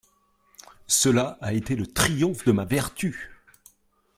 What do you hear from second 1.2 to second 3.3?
a été le triomphe de ma vertu!